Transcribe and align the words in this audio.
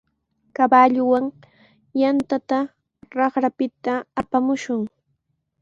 Kawalluwan 0.55 1.25
yantata 2.01 2.59
raqrapita 3.17 3.93
apamushun. 4.21 4.81